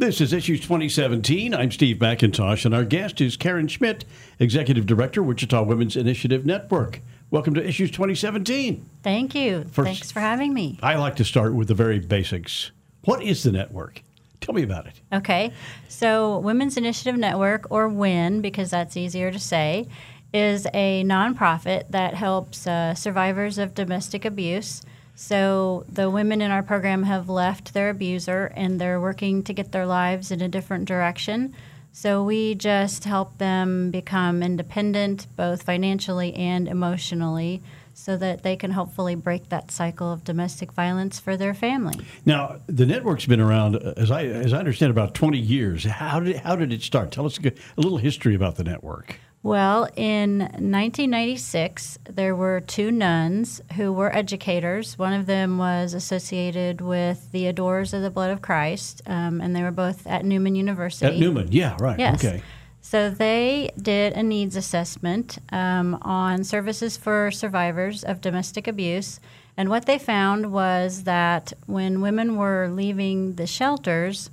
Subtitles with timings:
[0.00, 1.52] This is Issues 2017.
[1.52, 4.04] I'm Steve McIntosh, and our guest is Karen Schmidt,
[4.38, 7.00] Executive Director, Wichita Women's Initiative Network.
[7.32, 8.88] Welcome to Issues 2017.
[9.02, 9.64] Thank you.
[9.72, 10.78] First- Thanks for having me.
[10.84, 12.70] I like to start with the very basics.
[13.06, 14.04] What is the network?
[14.40, 15.00] Tell me about it.
[15.12, 15.52] Okay.
[15.88, 19.88] So, Women's Initiative Network, or WIN, because that's easier to say,
[20.32, 24.80] is a nonprofit that helps uh, survivors of domestic abuse.
[25.20, 29.72] So, the women in our program have left their abuser and they're working to get
[29.72, 31.56] their lives in a different direction.
[31.90, 37.60] So, we just help them become independent, both financially and emotionally,
[37.94, 41.96] so that they can hopefully break that cycle of domestic violence for their family.
[42.24, 45.82] Now, the network's been around, uh, as I as I understand, about 20 years.
[45.82, 47.10] How did how did it start?
[47.10, 49.18] Tell us a, good- a little history about the network.
[49.42, 54.98] Well, in 1996, there were two nuns who were educators.
[54.98, 59.54] One of them was associated with the Adorers of the Blood of Christ, um, and
[59.54, 61.06] they were both at Newman University.
[61.06, 61.98] At Newman, yeah, right.
[61.98, 62.24] Yes.
[62.24, 62.42] Okay.
[62.80, 69.20] So they did a needs assessment um, on services for survivors of domestic abuse.
[69.56, 74.30] And what they found was that when women were leaving the shelters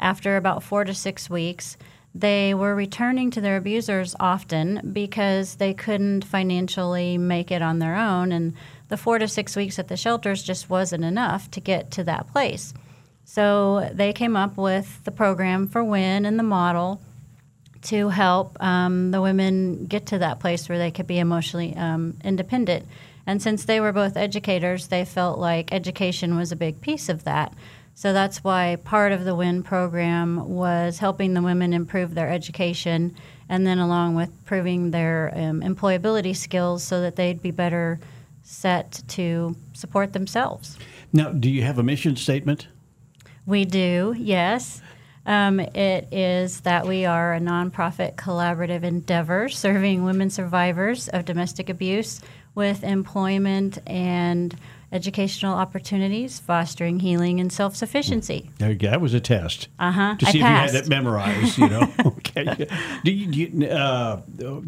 [0.00, 1.76] after about four to six weeks,
[2.18, 7.94] they were returning to their abusers often because they couldn't financially make it on their
[7.94, 8.32] own.
[8.32, 8.54] And
[8.88, 12.26] the four to six weeks at the shelters just wasn't enough to get to that
[12.32, 12.74] place.
[13.24, 17.00] So they came up with the program for WIN and the model
[17.82, 22.16] to help um, the women get to that place where they could be emotionally um,
[22.24, 22.86] independent.
[23.26, 27.24] And since they were both educators, they felt like education was a big piece of
[27.24, 27.52] that.
[27.98, 33.16] So that's why part of the WIN program was helping the women improve their education
[33.48, 37.98] and then along with proving their um, employability skills so that they'd be better
[38.44, 40.78] set to support themselves.
[41.12, 42.68] Now, do you have a mission statement?
[43.46, 44.80] We do, yes.
[45.26, 51.68] Um, it is that we are a nonprofit collaborative endeavor serving women survivors of domestic
[51.68, 52.20] abuse
[52.54, 54.56] with employment and
[54.92, 58.50] educational opportunities, fostering healing and self sufficiency.
[58.58, 58.90] There you go.
[58.90, 59.68] That was a test.
[59.78, 60.16] Uh huh.
[60.18, 60.74] to I see passed.
[60.74, 61.92] if you had it memorized, you know.
[62.06, 62.66] okay.
[63.04, 64.20] Do you, do you, uh,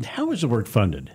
[0.04, 1.10] how is the work funded?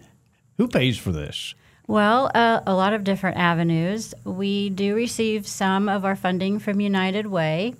[0.58, 1.54] Who pays for this?
[1.88, 4.14] Well, uh, a lot of different avenues.
[4.24, 7.76] We do receive some of our funding from United Way.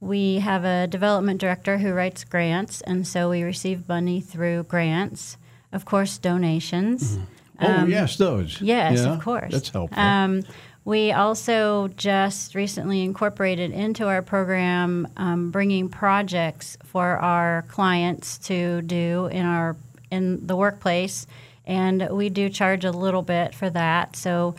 [0.00, 5.36] We have a development director who writes grants, and so we receive money through grants.
[5.72, 7.18] Of course, donations.
[7.60, 8.60] Oh, yes, those.
[8.60, 9.52] Um, Yes, Yeah, of course.
[9.52, 10.00] That's helpful.
[10.00, 10.42] Um,
[10.84, 18.80] we also just recently incorporated into our program um, bringing projects for our clients to
[18.82, 19.76] do in our
[20.10, 21.26] in the workplace,
[21.66, 24.16] and we do charge a little bit for that.
[24.16, 24.54] So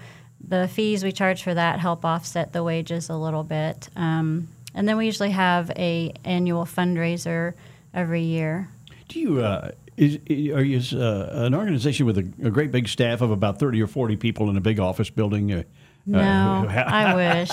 [0.47, 3.89] the fees we charge for that help offset the wages a little bit.
[3.95, 7.53] Um, and then we usually have a annual fundraiser
[7.93, 8.69] every year.
[9.07, 10.15] Do you uh, is,
[10.53, 13.87] are you uh, an organization with a, a great big staff of about thirty or
[13.87, 15.51] forty people in a big office building?
[15.51, 15.63] Uh,
[16.05, 16.19] No,
[16.67, 17.49] uh, I wish.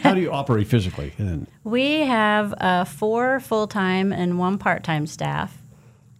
[0.00, 1.12] how do you operate physically?
[1.62, 5.62] We have uh, four full time and one part time staff.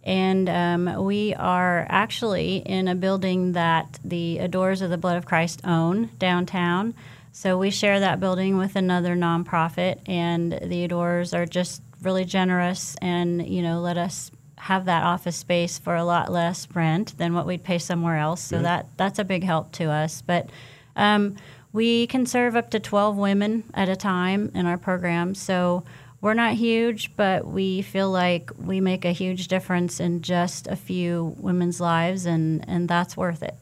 [0.03, 5.25] And um, we are actually in a building that the Adorers of the Blood of
[5.25, 6.93] Christ own downtown.
[7.33, 12.95] So we share that building with another nonprofit, and the Adorers are just really generous
[13.01, 17.33] and, you know, let us have that office space for a lot less rent than
[17.33, 18.41] what we'd pay somewhere else.
[18.41, 20.21] So that, that's a big help to us.
[20.21, 20.49] But
[20.95, 21.35] um,
[21.73, 25.35] we can serve up to 12 women at a time in our program.
[25.35, 25.83] So
[26.21, 30.75] we're not huge, but we feel like we make a huge difference in just a
[30.75, 33.55] few women's lives, and, and that's worth it.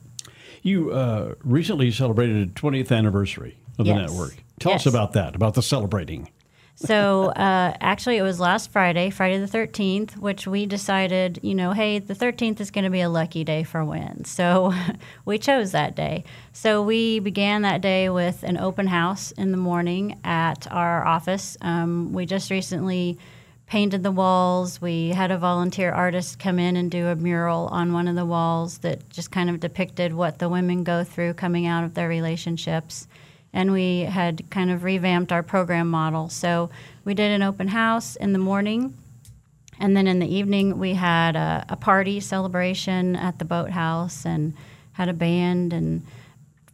[0.63, 4.09] you uh, recently celebrated a twentieth anniversary of the Yes.
[4.09, 4.35] network.
[4.59, 5.35] Tell us about that.
[5.35, 6.29] About the celebrating.
[6.75, 11.71] So uh, actually, it was last Friday, Friday the 13th, which we decided, you know,
[11.71, 14.25] hey, the 13th is going to be a lucky day for WIN.
[14.25, 14.73] So
[15.25, 16.25] we chose that day.
[16.51, 21.55] So we began that day with an open house in the morning at our office.
[21.61, 23.17] Um, we just recently
[23.67, 24.81] painted the walls.
[24.81, 28.25] We had a volunteer artist come in and do a mural on one of the
[28.25, 32.09] walls that just kind of depicted what the women go through coming out of their
[32.09, 33.07] relationships
[33.55, 36.29] and we had kind of revamped our program model.
[36.29, 36.69] So
[37.05, 38.95] we did an open house in the morning.
[39.79, 44.53] And then in the evening, we had a, a party celebration at the boathouse and
[44.91, 46.05] had a band and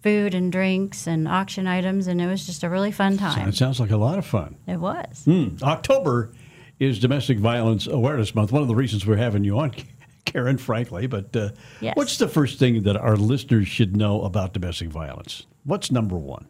[0.01, 2.07] food and drinks and auction items.
[2.07, 3.47] And it was just a really fun time.
[3.47, 4.55] It sounds like a lot of fun.
[4.67, 5.23] It was.
[5.25, 5.49] Hmm.
[5.61, 6.31] October
[6.79, 8.51] is Domestic Violence Awareness Month.
[8.51, 9.71] One of the reasons we're having you on,
[10.25, 11.05] Karen, frankly.
[11.05, 11.49] But uh,
[11.79, 11.95] Yes.
[11.95, 15.45] what's the first thing that our listeners should know about domestic violence?
[15.63, 16.47] What's number one?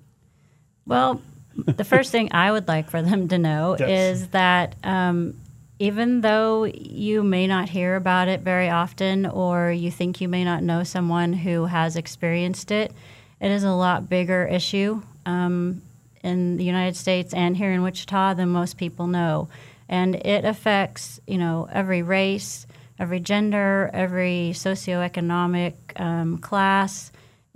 [0.86, 1.22] Well,
[1.56, 5.36] the first thing I would like for them to know That's- is that um,
[5.80, 10.44] even though you may not hear about it very often or you think you may
[10.44, 12.94] not know someone who has experienced it,
[13.40, 15.82] it is a lot bigger issue um,
[16.24, 19.48] in the United States and here in Wichita than most people know.
[19.90, 22.66] And it affects, you know, every race,
[23.00, 27.12] every gender, every socioeconomic um, class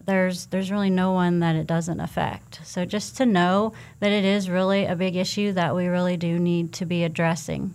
[0.05, 2.59] there's there's really no one that it doesn't affect.
[2.63, 6.39] So just to know that it is really a big issue that we really do
[6.39, 7.73] need to be addressing.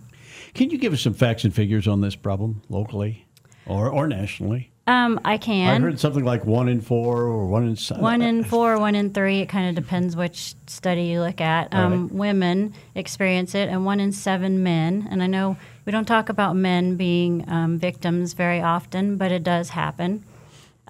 [0.53, 3.25] Can you give us some facts and figures on this problem locally
[3.65, 4.71] or, or nationally?
[4.87, 5.81] Um, I I can.
[5.81, 8.01] heard something like one in four or one in seven.
[8.01, 9.41] One in four, one in three.
[9.41, 11.73] It kind of depends which study you look at.
[11.73, 12.11] Um, right.
[12.11, 15.07] Women experience it, and one in seven men.
[15.11, 15.55] And I know
[15.85, 20.25] we don't talk about men being um, victims very often, but it does happen.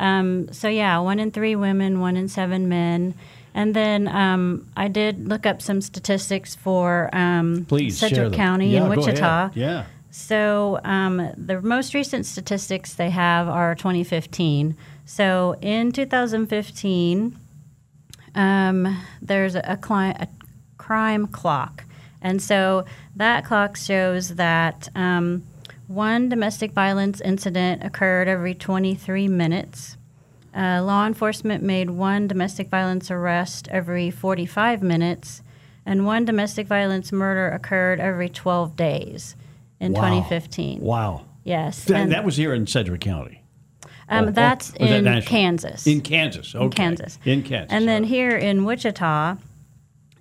[0.02, 3.14] Um, so yeah, one in three women, one in seven men.
[3.54, 8.34] And then um, I did look up some statistics for um, Please Sedgwick.
[8.34, 9.52] County yeah, in Wichita.
[9.54, 9.86] Yeah.
[10.10, 14.76] So um, the most recent statistics they have are 2015.
[15.06, 17.38] So in 2015,
[18.34, 20.28] um, there's a, cli- a
[20.78, 21.86] crime clock,
[22.22, 25.44] and so that clock shows that um,
[25.92, 29.98] one domestic violence incident occurred every 23 minutes.
[30.56, 35.42] Uh, law enforcement made one domestic violence arrest every 45 minutes,
[35.86, 39.36] and one domestic violence murder occurred every 12 days
[39.80, 40.02] in Wow.
[40.02, 40.80] 2015.
[40.82, 41.22] Wow.
[41.44, 43.42] Yes, That, and, that was here in Sedgwick County.
[44.10, 45.30] um, Or- or that's was that in national?
[45.30, 45.88] Kansas.
[45.88, 46.54] In Kansas.
[46.54, 46.64] Okay.
[46.66, 47.20] in Kansas.
[47.26, 47.72] In Kansas.
[47.74, 48.10] And then right.
[48.12, 49.38] here in Wichita,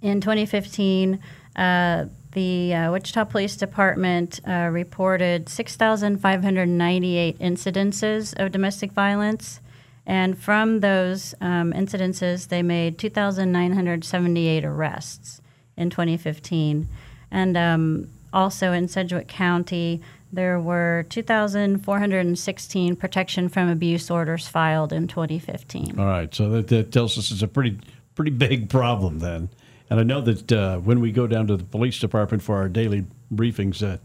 [0.01, 1.19] in 2015,
[1.57, 9.61] uh, the uh, Wichita Police Department uh, reported 6,598 incidences of domestic violence.
[10.07, 15.41] And from those um, incidences, they made 2,978 arrests
[15.77, 16.89] in 2015.
[17.31, 20.01] And um, also in Sedgwick County,
[20.33, 25.99] there were 2,416 protection from abuse orders filed in 2015.
[25.99, 27.79] All right, so that, that tells us it's a pretty
[28.15, 29.49] pretty big problem then.
[29.91, 32.69] And I know that uh, when we go down to the police department for our
[32.69, 33.05] daily
[33.35, 34.01] briefings, that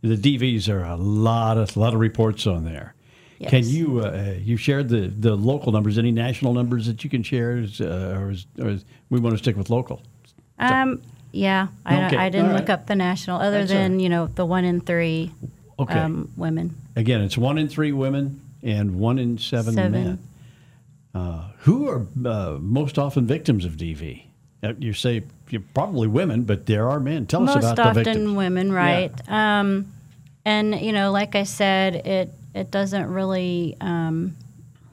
[0.00, 2.94] the DVs are a lot of lot of reports on there.
[3.38, 3.50] Yes.
[3.50, 5.98] Can you uh, you shared the, the local numbers?
[5.98, 9.34] Any national numbers that you can share, Is, uh, or, is, or is, we want
[9.34, 10.00] to stick with local?
[10.58, 11.02] Um,
[11.32, 14.00] yeah, I, Okay, I didn't look up the national, other That's than right.
[14.00, 15.32] you know the one in three
[15.78, 15.98] Okay.
[15.98, 16.74] um, women.
[16.96, 19.92] Again, it's one in three women and one in seven, Seven.
[19.92, 20.18] men.
[21.14, 24.22] Uh, who are uh, most often victims of DV?
[24.62, 25.22] Uh, you say
[25.74, 27.26] probably women, but there are men.
[27.26, 28.06] Tell us about the victims.
[28.06, 29.28] Most often women, right?
[29.28, 29.92] Um,
[30.44, 34.36] and you know, like I said, it it doesn't really um,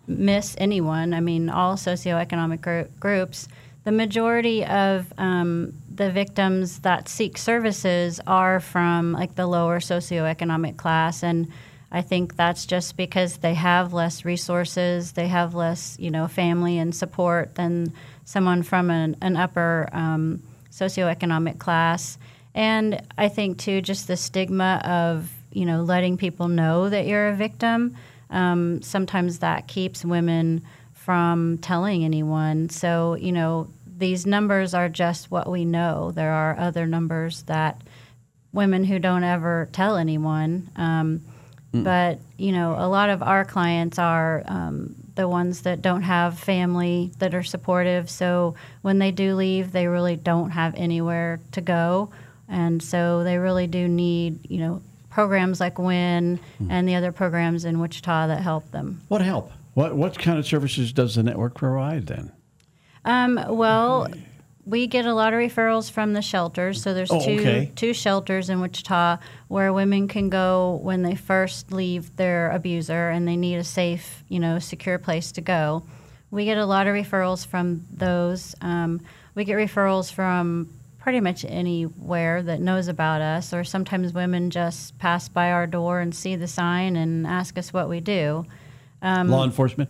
[0.07, 1.13] miss anyone.
[1.13, 3.47] I mean, all socioeconomic gr- groups.
[3.85, 10.77] The majority of um, the victims that seek services are from like the lower socioeconomic
[10.77, 11.47] class, and
[11.93, 16.79] I think that's just because they have less resources, they have less, you know, family
[16.79, 17.93] and support than
[18.25, 22.17] someone from an, an upper um, socioeconomic class.
[22.55, 27.29] And I think too, just the stigma of you know letting people know that you're
[27.29, 27.95] a victim.
[28.31, 32.69] Um, sometimes that keeps women from telling anyone.
[32.69, 36.11] So you know these numbers are just what we know.
[36.11, 37.81] There are other numbers that
[38.51, 40.69] women who don't ever tell anyone.
[40.75, 41.21] Um,
[41.81, 46.37] But you know, a lot of our clients are um, the ones that don't have
[46.37, 48.09] family that are supportive.
[48.09, 48.53] So
[48.83, 52.11] when they do leave, they really don't have anywhere to go,
[52.47, 56.39] and so they really do need you know programs like WIN
[56.69, 59.01] and the other programs in Wichita that help them.
[59.07, 59.51] What help?
[59.73, 62.31] What what kind of services does the network provide then?
[63.05, 64.07] Um, well,
[64.65, 66.81] we get a lot of referrals from the shelters.
[66.81, 67.71] So there's Oh, two okay.
[67.75, 69.17] two shelters in Wichita
[69.47, 74.23] where women can go when they first leave their abuser and they need a safe,
[74.29, 75.83] you know, secure place to go.
[76.31, 78.55] We get a lot of referrals from those.
[78.61, 79.01] Um,
[79.35, 84.97] we get referrals from pretty much anywhere that knows about us, or sometimes women just
[84.97, 88.45] pass by our door and see the sign and ask us what we do.
[89.01, 89.89] Um, Law enforcement.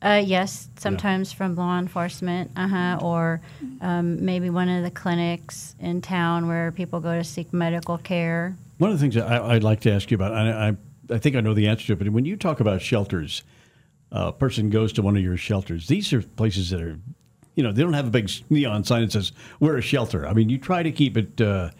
[0.00, 3.40] Uh, yes, sometimes from law enforcement, uh huh, or
[3.80, 8.56] um, maybe one of the clinics in town where people go to seek medical care.
[8.78, 10.76] One of the things I, I'd like to ask you about, I, I,
[11.14, 13.42] I think I know the answer to it, but when you talk about shelters,
[14.12, 15.88] a person goes to one of your shelters.
[15.88, 16.96] These are places that are,
[17.56, 20.32] you know, they don't have a big neon sign that says "We're a shelter." I
[20.32, 21.70] mean, you try to keep it uh,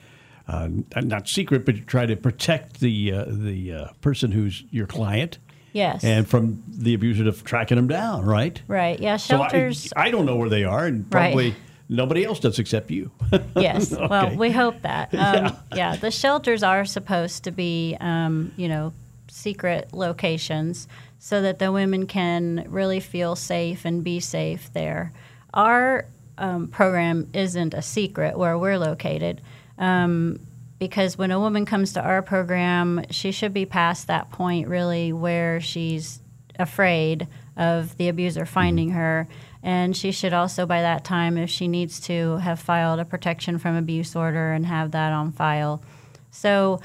[0.49, 4.87] uh, not secret, but you try to protect the uh, the uh, person who's your
[4.87, 5.39] client.
[5.73, 6.03] Yes.
[6.05, 8.61] And from the abuser of tracking them down, right?
[8.69, 8.99] right.
[8.99, 9.17] Yeah.
[9.17, 9.93] So I- Shelters.
[9.97, 11.33] I, don't know where they are, and Right.
[11.33, 11.55] probably
[11.89, 13.11] nobody else does except you.
[13.57, 13.91] Yes.
[13.93, 14.37] Well, Okay.
[14.37, 15.13] we hope that.
[15.15, 15.97] Um, yeah.
[15.97, 18.93] The shelters are supposed to be, um, you know,
[19.29, 25.13] secret locations so that the women can really feel safe and be safe there.
[25.55, 26.07] Our
[26.39, 29.41] um, program isn't a secret where we're located.
[29.79, 30.41] Um,
[30.79, 35.13] because when a woman comes to our program, she should be past that point really
[35.13, 36.21] where she's
[36.59, 38.55] afraid of the abuser mm-hmm.
[38.55, 39.29] finding her.
[39.63, 43.59] And she should also, by that time, if she needs to, have filed a protection
[43.59, 45.83] from abuse order and have that on file.
[46.31, 46.81] So,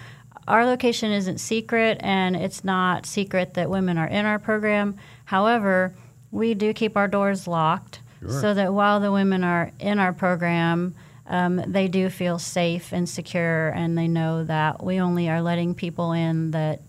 [0.46, 4.98] our location isn't secret, and it's not secret that women are in our program.
[5.24, 5.94] However,
[6.32, 10.96] we do keep our doors locked so that while the women are in our program,
[11.26, 15.74] um, they do feel safe and secure, and they know that we only are letting
[15.76, 16.82] people in that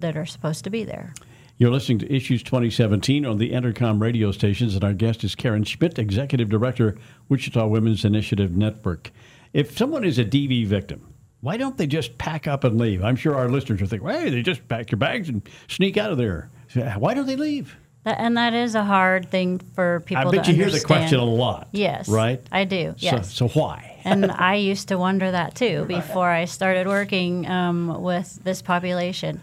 [0.00, 1.14] that are supposed to be there.
[1.58, 5.64] You're listening to Issues 2017 on the Entercom radio stations, and our guest is Karen
[5.64, 6.98] Schmidt, Executive Director,
[7.30, 9.10] Wichita Women's Initiative Network.
[9.54, 13.02] If someone is a DV victim, why don't they just pack up and leave?
[13.02, 16.12] I'm sure our listeners are thinking, hey, they just pack your bags and sneak out
[16.12, 16.50] of there.
[16.98, 17.76] Why don't they leave?
[18.06, 20.78] That, and that is a hard thing for people I bet to you hear the
[20.78, 21.66] question a lot.
[21.72, 22.08] Yes.
[22.08, 22.40] Right?
[22.52, 22.94] I do.
[22.98, 23.34] Yes.
[23.34, 24.00] So, so why?
[24.04, 29.40] and I used to wonder that too before I started working um, with this population.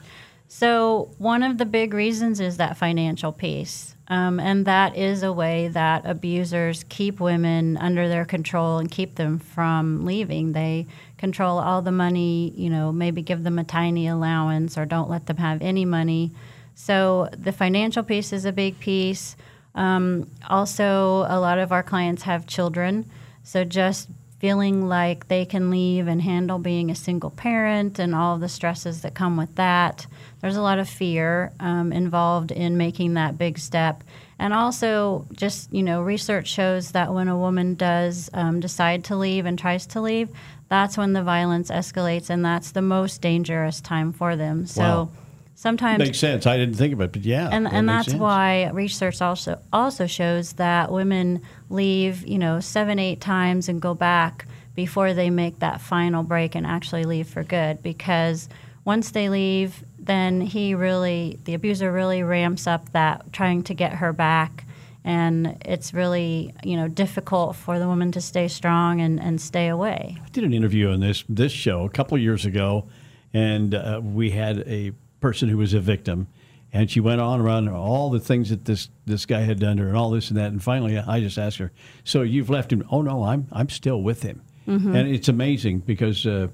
[0.47, 3.97] So, one of the big reasons is that financial piece.
[4.07, 9.15] Um, and that is a way that abusers keep women under their control and keep
[9.15, 10.53] them from leaving.
[10.53, 15.09] They control all the money, you know, maybe give them a tiny allowance or don't
[15.09, 16.31] let them have any money.
[16.75, 19.35] So, the financial piece is a big piece.
[19.75, 23.09] Um, also, a lot of our clients have children.
[23.43, 24.09] So, just
[24.43, 29.01] feeling like they can leave and handle being a single parent and all the stresses
[29.01, 30.05] that come with that.
[30.41, 34.03] There's a lot of fear um, involved in making that big step.
[34.37, 39.15] And also, just, you know, research shows that when a woman does um, decide to
[39.15, 40.27] leave and tries to leave,
[40.67, 44.65] that's when the violence escalates and that's the most dangerous time for them.
[44.65, 45.09] So Wow.
[45.55, 46.45] Sometimes Makes sense.
[46.45, 47.49] I didn't think of it, but yeah.
[47.51, 48.19] and that and that's sense.
[48.19, 53.93] why research also also shows that women leave you know seven eight times and go
[53.93, 54.45] back
[54.75, 58.49] before they make that final break and actually leave for good because
[58.85, 63.93] once they leave then he really the abuser really ramps up that trying to get
[63.93, 64.65] her back
[65.05, 69.67] and it's really you know difficult for the woman to stay strong and, and stay
[69.67, 72.87] away I did an interview on this this show a couple of years ago,
[73.33, 74.93] and uh, we had a
[75.23, 76.27] person who was a victim,
[76.73, 79.83] and she went on around all the things that this this guy had done to
[79.83, 81.71] her, and all this and that, and finally I just asked her,
[82.03, 86.25] "So you've left him?" "Oh no, I'm I'm still with him," and it's amazing because
[86.27, 86.49] uh,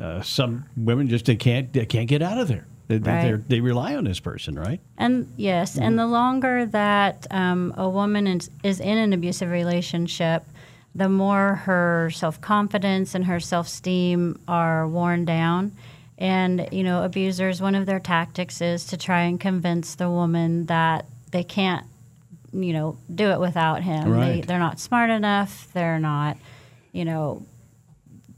[0.00, 2.66] uh, some women just they can't they can't get out of there.
[2.88, 3.22] They, Right.
[3.22, 4.80] they're- they rely on this person, right?
[4.98, 10.44] And yes, and the longer that um, a woman is, is in an abusive relationship,
[10.94, 15.70] the more her self confidence and her self esteem are worn down.
[16.18, 20.66] And, you know, abusers, one of their tactics is to try and convince the woman
[20.66, 21.84] that they can't,
[22.52, 24.10] you know, do it without him.
[24.12, 24.46] They, Right.
[24.46, 25.68] they're not smart enough.
[25.74, 26.38] They're not,
[26.92, 27.44] you know,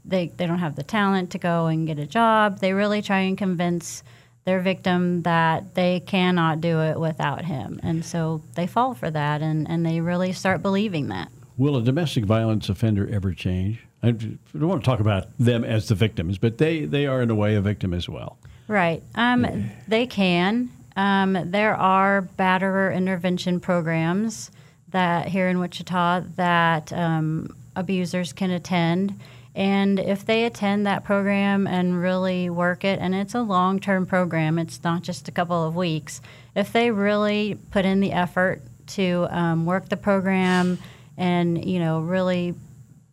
[0.03, 2.59] they, they don't have the talent to go and get a job.
[2.59, 4.03] They really try and convince
[4.43, 7.79] their victim that they cannot do it without him.
[7.83, 11.29] And so they fall for that and, and they really start believing that.
[11.57, 13.85] Will a domestic violence offender ever change?
[14.01, 17.29] I don't want to talk about them as the victims, but they, they are in
[17.29, 18.37] a way a victim as well.
[18.67, 19.03] Right.
[19.15, 20.69] Um, They can.
[20.95, 24.51] Um, there are batterer intervention programs
[24.89, 29.19] that here in Wichita that um, abusers can attend.
[29.55, 34.05] And if they attend that program and really work it, and it's a long term
[34.05, 36.21] program, it's not just a couple of weeks,
[36.55, 40.77] if they really put in the effort to um, work the program
[41.17, 42.55] and, you know, really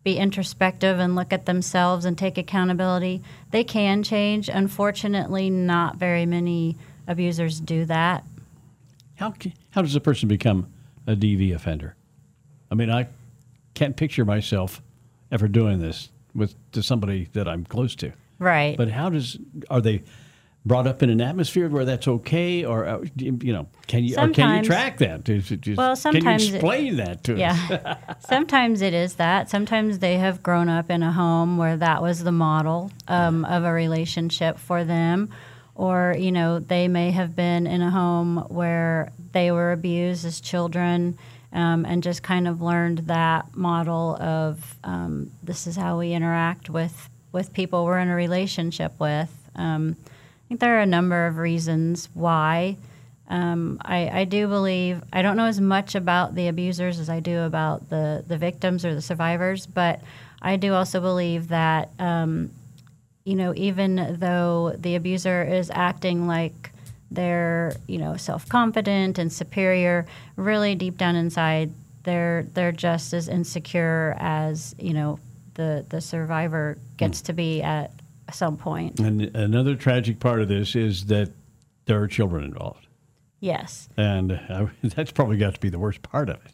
[0.07, 3.21] be introspective and look at themselves and take accountability,
[3.51, 4.47] they can change.
[4.47, 8.23] Unfortunately, not very many abusers do that.
[9.15, 9.33] How,
[9.71, 10.71] how does a person become
[11.07, 11.93] a DV offender?
[12.71, 13.09] I mean, I
[13.73, 14.81] can't picture myself
[15.29, 18.13] ever doing this with to somebody that I'm close to.
[18.39, 18.77] Right.
[18.77, 19.37] But how does
[19.69, 20.03] are they
[20.67, 24.29] brought up in an atmosphere where that's okay, or uh, you know, can you or
[24.29, 25.23] can you track that?
[25.23, 27.39] Just- Well, can you sometimes it- explain that to us?
[27.39, 27.95] Yeah.
[28.19, 29.49] Sometimes it is that.
[29.49, 33.63] Sometimes they have grown up in a home where that was the model um, of
[33.63, 35.29] a relationship for them.
[35.75, 40.41] Or, you know, they may have been in a home where they were abused as
[40.41, 41.17] children
[41.53, 46.69] um, and just kind of learned that model of um, this is how we interact
[46.69, 49.31] with, with people we're in a relationship with.
[49.55, 49.95] Um,
[50.47, 52.77] I think there are a number of reasons why.
[53.29, 57.19] Um, I, I do believe I don't know as much about the abusers as I
[57.19, 59.99] do about the the victims or the survivors, but
[60.41, 62.51] I do also believe that um,
[63.25, 66.71] you know even though the abuser is acting like
[67.11, 70.05] they're you know self confident and superior,
[70.37, 71.71] really deep down inside
[72.07, 75.19] they're they're just as insecure as you know
[75.55, 77.91] the the survivor gets to be at
[78.35, 78.99] some point.
[78.99, 81.31] And another tragic part of this is that
[81.85, 82.87] there are children involved,
[83.39, 83.87] Yes.
[83.97, 84.39] and
[84.83, 86.51] that's probably got to be the worst part of it.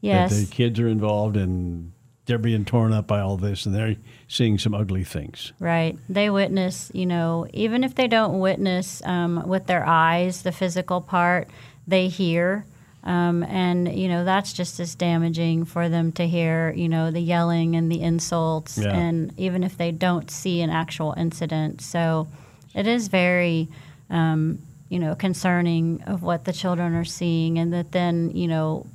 [0.00, 0.30] Yes.
[0.30, 1.92] That the kids are involved and
[2.26, 3.96] they're being torn up by all this, and they're
[4.28, 5.52] seeing some ugly things.
[5.58, 5.98] Right.
[6.08, 11.00] They witness, you know, even if they don't witness um, with their eyes the physical
[11.00, 11.48] part,
[11.86, 12.64] they hear.
[13.04, 17.20] Um, and, you know, that's just as damaging for them to hear, you know, the
[17.20, 18.78] yelling and the insults.
[18.78, 18.94] Yeah.
[18.94, 21.80] And even if they don't see an actual incident.
[21.80, 22.28] So
[22.74, 23.68] it is very,
[24.08, 27.58] um, you know, concerning of what the children are seeing.
[27.58, 28.86] And that then, you know,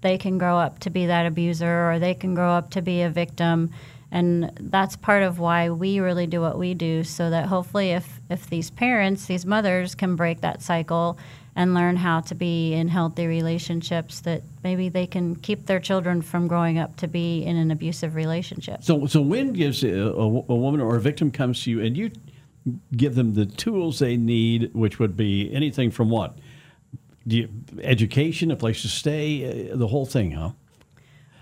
[0.00, 3.02] they can grow up to be that abuser or they can grow up to be
[3.02, 3.70] a victim
[4.12, 8.20] and that's part of why we really do what we do so that hopefully if
[8.28, 11.18] if these parents these mothers can break that cycle
[11.54, 16.22] and learn how to be in healthy relationships that maybe they can keep their children
[16.22, 20.24] from growing up to be in an abusive relationship So, so when gives a, a,
[20.24, 22.10] a woman or a victim comes to you, and you
[22.96, 26.38] give them the tools they need, which would be anything from what,
[27.26, 27.48] Do you,
[27.82, 30.52] education, a place to stay, uh, the whole thing, huh?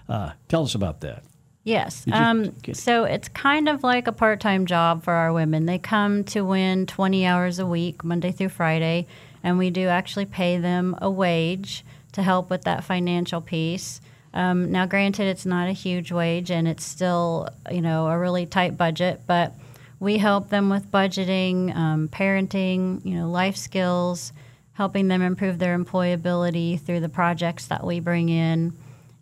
[0.09, 1.23] Uh, tell us about that.
[1.62, 2.05] Yes.
[2.11, 5.67] Um, so it's kind of like a part time job for our women.
[5.67, 9.07] They come to win 20 hours a week, Monday through Friday,
[9.42, 14.00] and we do actually pay them a wage to help with that financial piece.
[14.32, 18.47] Um, now, granted, it's not a huge wage and it's still, you know, a really
[18.47, 19.54] tight budget, but
[19.99, 24.32] we help them with budgeting, um, parenting, you know, life skills,
[24.73, 28.73] helping them improve their employability through the projects that we bring in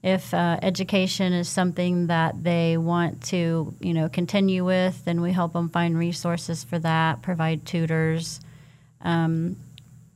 [0.02, 5.32] if uh, education is something that they want to you know continue with then we
[5.32, 8.40] help them find resources for that provide tutors
[9.00, 9.56] um,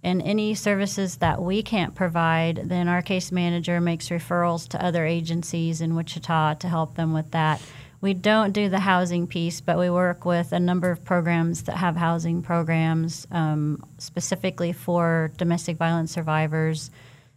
[0.02, 5.04] and any services that we can't provide then our case manager makes referrals to other
[5.06, 7.60] agencies in wichita to help them with that.
[8.00, 11.76] We don't do the housing piece but we work with a number of programs that
[11.76, 16.90] have housing programs um, specifically for domestic violence survivors.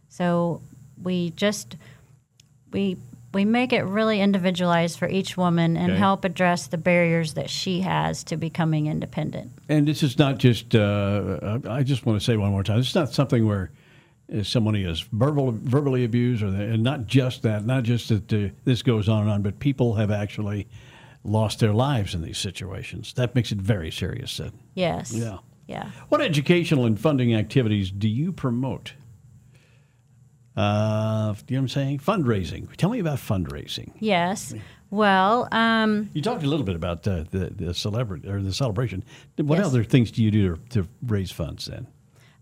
[0.08, 0.60] So
[1.02, 1.76] we just
[2.72, 2.96] we
[3.36, 5.98] we make it really individualized for each woman and Okay.
[5.98, 9.52] help address the barriers that she has to becoming independent.
[9.68, 12.94] And this is not just, uh, I just want to say one more time, it's
[12.94, 13.70] not something where
[14.34, 18.48] uh, somebody is verbal, verbally abused, or and not just that, not just that uh,
[18.64, 20.66] this goes on and on, but people have actually
[21.22, 23.12] lost their lives in these situations.
[23.12, 24.34] That makes it very serious.
[24.38, 24.52] Then.
[24.74, 25.12] Yes.
[25.12, 25.38] Yeah.
[25.68, 25.90] Yeah.
[26.08, 28.94] What educational and funding activities do you promote?
[30.56, 31.98] Uh, you know what I'm saying?
[31.98, 32.74] Fundraising.
[32.76, 33.92] Tell me about fundraising.
[34.00, 34.54] Yes.
[34.90, 39.04] Well, um, You talked a little bit about uh, the the celebrity or the celebration.
[39.36, 39.66] What Yes.
[39.66, 41.86] other things do you do to, to raise funds then?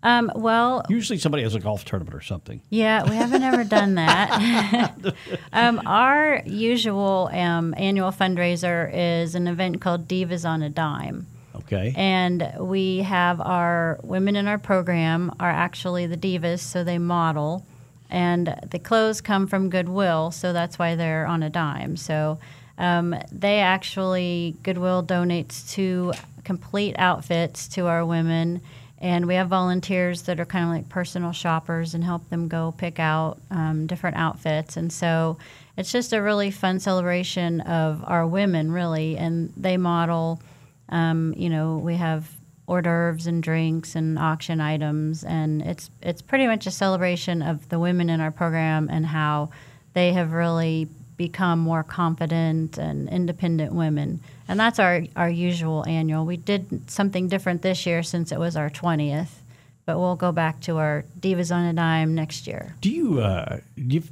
[0.03, 2.61] um, well, Usually somebody has a golf tournament or something.
[2.69, 5.15] yeah, we haven't ever done that.
[5.55, 11.27] um, our usual um, annual fundraiser is an event called Divas on a Dime.
[11.57, 11.95] Okay.
[11.97, 17.65] And we have our women in our program are actually the divas, so they model.
[18.11, 21.97] And the clothes come from Goodwill, so that's why they're on a dime.
[21.97, 22.39] So
[22.79, 26.13] um, they actually, Goodwill donates two
[26.45, 28.61] complete outfits to our women.
[28.99, 32.73] And we have volunteers that are kind of like personal shoppers and help them go
[32.73, 34.77] pick out um, different outfits.
[34.77, 35.37] And so
[35.77, 39.17] it's just a really fun celebration of our women, really.
[39.17, 40.41] And they model.
[40.89, 42.31] Um, you know, we have
[42.67, 47.69] hors d'oeuvres and drinks and auction items, and it's it's pretty much a celebration of
[47.69, 49.51] the women in our program and how
[49.93, 54.21] they have really become more confident and independent women.
[54.49, 56.25] And that's our our usual annual.
[56.25, 59.43] We did something different this year since it was our twentieth,
[59.87, 62.75] but we'll go back to our Divas on a Dime next year.
[62.81, 64.03] Do you uh, do you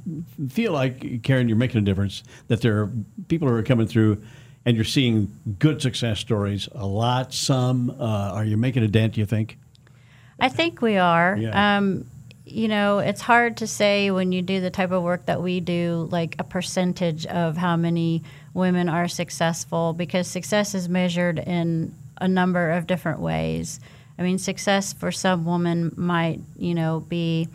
[0.47, 2.23] feel like Karen, you're making a difference?
[2.47, 2.91] That there are
[3.27, 4.21] people who are coming through
[4.65, 6.69] and you're seeing good success stories.
[6.73, 7.89] A lot, some.
[7.91, 9.13] Uh, are you making a dent?
[9.13, 9.57] Do you think?
[10.39, 11.37] I think we are.
[11.37, 11.77] Yeah.
[11.77, 12.05] Um,
[12.45, 15.59] you know, it's hard to say when you do the type of work that we
[15.59, 18.23] do, like a percentage of how many
[18.53, 23.79] women are successful, because success is measured in a number of different ways.
[24.19, 27.47] I mean, success for some women might, you know, be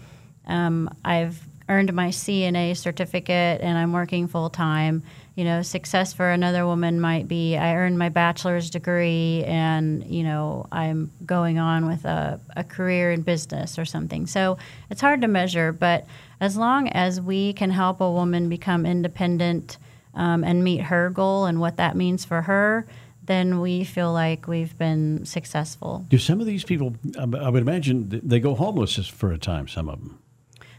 [0.47, 5.03] um, I've earned my CNA certificate and I'm working full time.
[5.38, 10.24] You know, success for another woman might be I earned my bachelor's degree and, you
[10.24, 14.27] know, I'm going on with a, a career in business or something.
[14.27, 14.59] So
[14.90, 16.07] it's hard to measure, but
[16.40, 19.79] as long as we can help a woman become independent
[20.12, 22.88] um, and meet her goal and what that means for her,
[23.22, 26.05] then we feel like we've been successful.
[26.09, 26.96] Do some of these people?
[27.16, 29.68] I would imagine they go homeless for a time.
[29.68, 30.18] Some of them,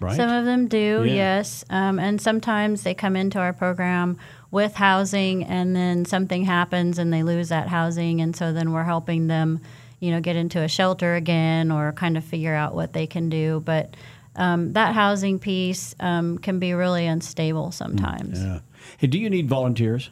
[0.02, 0.18] right?
[0.18, 1.14] Some of them do, Yeah.
[1.14, 1.64] yes.
[1.70, 4.18] Um, and sometimes they come into our program
[4.52, 8.84] with housing, and then something happens and they lose that housing, and so then we're
[8.84, 9.62] helping them,
[10.00, 13.30] you know, get into a shelter again or kind of figure out what they can
[13.30, 13.62] do.
[13.64, 13.96] But
[14.36, 18.42] um, that housing piece um, can be really unstable sometimes.
[18.42, 18.60] yeah.
[18.98, 20.10] Hey, do you need volunteers?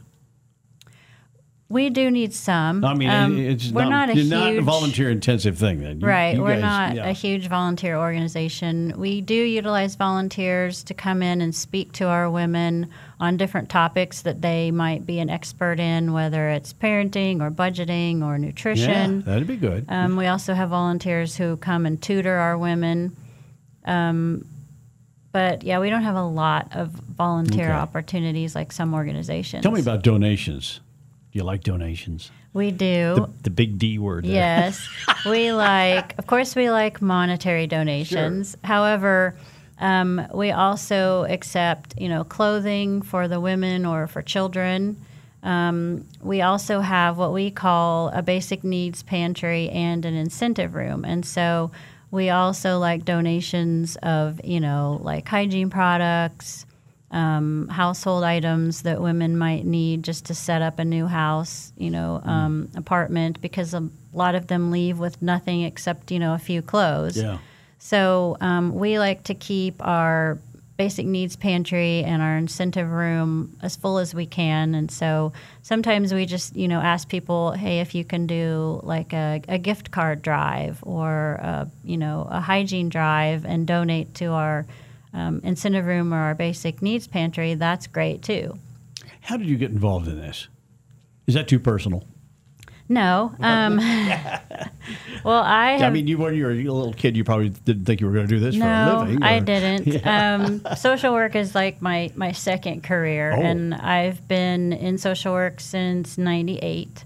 [1.69, 2.85] We do need some.
[2.85, 5.81] I mean, Um, it's we're not, a huge not a volunteer intensive thing.
[5.81, 6.35] Then You- Right.
[6.35, 7.09] you We're guys- not yeah.
[7.09, 8.93] a huge volunteer organization.
[8.95, 12.87] We do utilize volunteers to come in and speak to our women
[13.19, 18.23] on different topics that they might be an expert in, whether it's parenting or budgeting
[18.23, 19.23] or nutrition.
[19.25, 19.85] Yeah, that'd be good.
[19.89, 23.11] Um, we also have volunteers who come and tutor our women.
[23.83, 24.45] Um,
[25.33, 27.73] but yeah, we don't have a lot of volunteer Okay.
[27.73, 29.63] opportunities like some organizations.
[29.63, 30.79] Tell me about donations.
[31.37, 32.31] You like donations?
[32.53, 33.13] We do.
[33.13, 34.25] The, the big D word.
[34.25, 34.33] there.
[34.33, 34.89] Yes,
[35.27, 36.17] we like.
[36.17, 38.57] Of course, we like monetary donations.
[38.63, 39.35] However,
[39.77, 44.99] um, we also accept, you know, clothing for the women or for children.
[45.43, 51.05] Um, we also have what we call a basic needs pantry and an incentive room,
[51.05, 51.69] and so
[52.09, 56.65] we also like donations of, you know, like hygiene products,
[57.11, 61.89] um, household items that women might need just to set up a new house, you
[61.89, 62.29] know, Mm.
[62.29, 66.61] um, apartment, because a lot of them leave with nothing except, you know, a few
[66.61, 67.17] clothes.
[67.17, 67.37] Yeah.
[67.79, 70.37] So um, we like to keep our
[70.75, 74.75] basic needs pantry and our incentive room as full as we can.
[74.75, 75.31] And so
[75.63, 79.57] sometimes we just, you know, ask people, hey, if you can do like a, a
[79.57, 84.65] gift card drive or, a, you know, a hygiene drive and donate to our
[85.13, 88.57] um, incentive room or our basic needs pantry, that's great too.
[89.21, 90.47] How did you get involved in this?
[91.27, 92.05] Is that too personal?
[92.89, 93.33] No.
[93.41, 93.77] Um,
[95.23, 95.81] well, I have.
[95.81, 98.13] I mean, you when you were a little kid, you probably didn't think you were
[98.13, 99.19] going to do this for a living.
[99.19, 99.27] No.
[99.27, 99.87] I didn't.
[100.07, 103.41] Um, social work is like my, my second career, Oh.
[103.41, 107.03] and I've been in social work since '98.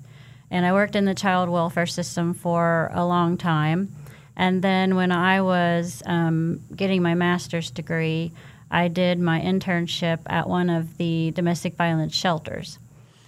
[0.52, 3.96] And I worked in the child welfare system for a long time.
[4.42, 8.32] And then when I was um, getting my master's degree,
[8.72, 12.80] I did my internship at one of the domestic violence shelters.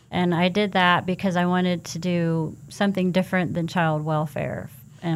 [0.10, 4.71] And I did that because I wanted to do something different than child welfare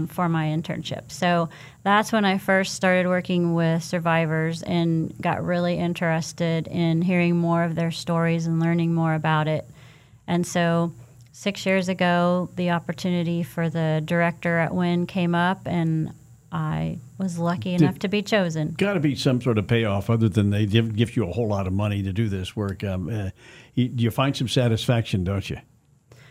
[0.10, 1.12] for my internship.
[1.12, 1.50] So
[1.82, 7.64] that's when I first started working with survivors and got really interested in hearing more
[7.64, 9.68] of their stories and learning more about it.
[10.28, 10.94] And so
[11.38, 16.12] six years ago, the opportunity for the director at WIN came up, and
[16.52, 18.74] I was lucky enough to be chosen.
[18.76, 21.48] Got to be some sort of payoff other than they give, give you a whole
[21.48, 22.84] lot of money to do this work.
[22.84, 23.30] Um, uh,
[23.76, 25.60] you, you find some satisfaction, don't you?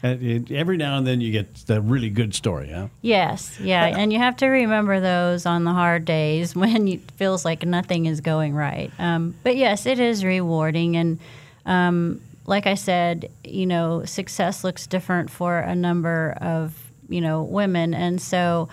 [0.02, 2.88] And it, every now and then you get the really good story, huh?
[3.00, 7.44] Yes, yeah, and you have to remember those on the hard days when it feels
[7.44, 8.90] like nothing is going right.
[8.98, 11.20] Um, but yes, it is rewarding, and
[11.64, 17.42] um, like I said, you know, success looks different for a number of you know
[17.42, 18.68] women, and so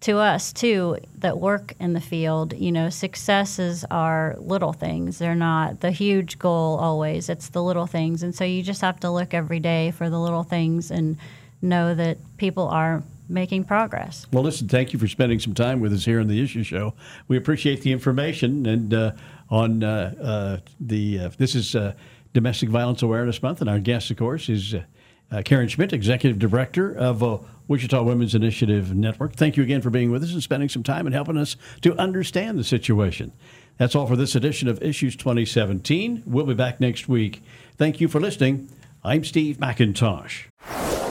[0.00, 5.18] to us too that work in the field, you know, successes are little things.
[5.18, 7.28] They're not the huge goal always.
[7.28, 10.18] It's the little things, and so you just have to look every day for the
[10.18, 11.16] little things and
[11.60, 14.26] know that people are making progress.
[14.32, 16.94] Well, listen, thank you for spending some time with us here on the Issue Show.
[17.26, 19.12] We appreciate the information and uh,
[19.50, 21.94] on uh, uh, the uh, this is uh,
[22.32, 24.82] Domestic Violence Awareness Month, and our guest, of course, is uh,
[25.30, 29.34] uh, Karen Schmidt, Executive Director of uh, Wichita Women's Initiative Network.
[29.34, 31.96] Thank you again for being with us and spending some time and helping us to
[31.98, 33.32] understand the situation.
[33.76, 36.24] That's all for this edition of Issues 2017.
[36.26, 37.42] We'll be back next week.
[37.76, 38.68] Thank you for listening.
[39.04, 40.87] I'm Steve McIntosh.